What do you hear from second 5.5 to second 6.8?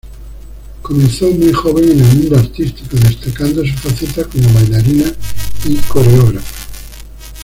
y coreógrafa.